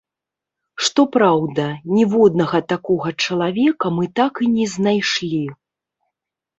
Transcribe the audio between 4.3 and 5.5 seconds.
і не знайшлі.